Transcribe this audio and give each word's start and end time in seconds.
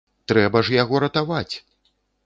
Трэба 0.31 0.63
ж 0.69 0.75
яго 0.81 1.03
ратаваць! 1.05 1.55